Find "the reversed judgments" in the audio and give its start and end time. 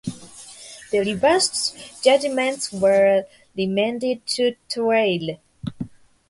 0.89-2.71